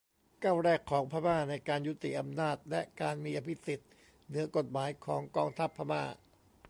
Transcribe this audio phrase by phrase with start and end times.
[0.43, 3.89] ก้าวแรกของพม่าในการยุติอำนาจและการมีอภิสิทธิ์
[4.27, 6.03] เหนือกฎหมายของกองทัพพม่า